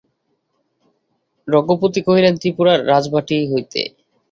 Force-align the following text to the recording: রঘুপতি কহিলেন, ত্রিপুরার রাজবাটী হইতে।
রঘুপতি 1.47 1.99
কহিলেন, 2.07 2.33
ত্রিপুরার 2.41 2.79
রাজবাটী 2.87 3.37
হইতে। 3.51 3.81